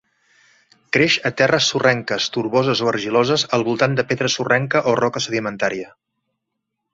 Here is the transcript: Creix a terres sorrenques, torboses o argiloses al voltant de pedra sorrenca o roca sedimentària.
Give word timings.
Creix 0.95 1.17
a 1.29 1.31
terres 1.41 1.67
sorrenques, 1.73 2.29
torboses 2.37 2.81
o 2.85 2.89
argiloses 2.93 3.45
al 3.59 3.67
voltant 3.71 3.99
de 4.01 4.07
pedra 4.13 4.31
sorrenca 4.37 4.83
o 4.93 4.97
roca 5.03 5.23
sedimentària. 5.27 5.93